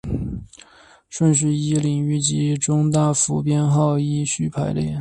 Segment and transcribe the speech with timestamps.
[1.09, 4.89] 顺序依领域及中大服编号依序排列。